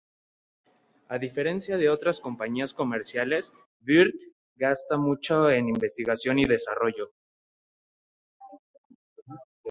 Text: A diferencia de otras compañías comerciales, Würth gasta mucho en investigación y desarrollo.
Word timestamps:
A 1.09 1.19
diferencia 1.19 1.77
de 1.77 1.87
otras 1.91 2.19
compañías 2.21 2.73
comerciales, 2.73 3.53
Würth 3.85 4.19
gasta 4.55 4.97
mucho 4.97 5.51
en 5.51 5.69
investigación 5.69 6.39
y 6.39 6.47
desarrollo. 6.47 7.11